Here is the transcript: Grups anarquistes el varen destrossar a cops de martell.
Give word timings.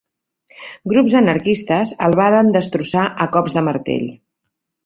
Grups 0.93 1.15
anarquistes 1.19 1.93
el 2.07 2.17
varen 2.21 2.51
destrossar 2.57 3.07
a 3.27 3.31
cops 3.37 3.59
de 3.59 3.67
martell. 3.71 4.09